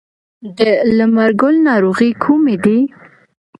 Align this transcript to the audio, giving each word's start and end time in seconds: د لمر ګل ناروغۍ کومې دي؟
د 0.57 0.59
لمر 0.97 1.29
ګل 1.41 1.55
ناروغۍ 1.67 2.11
کومې 2.23 2.55
دي؟ 2.63 2.79